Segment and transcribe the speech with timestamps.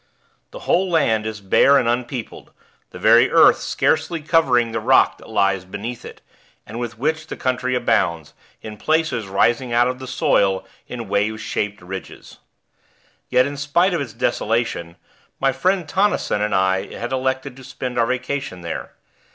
[0.49, 2.51] The whole land is bare and unpeopled,
[2.89, 6.21] the very earth scarcely covering the rock that lies beneath it,
[6.65, 8.33] and with which the country abounds,
[8.63, 12.39] in places rising out of the soil in wave shaped ridges.
[13.29, 14.95] Yet, in spite of its desolation,
[15.39, 18.93] my friend Tonnison and I had elected to spend our vacation there.